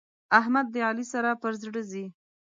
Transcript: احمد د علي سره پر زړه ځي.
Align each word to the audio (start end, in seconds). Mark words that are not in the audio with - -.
احمد 0.39 0.65
د 0.71 0.75
علي 0.87 1.05
سره 1.13 1.29
پر 1.41 1.53
زړه 1.61 1.81
ځي. 1.91 2.05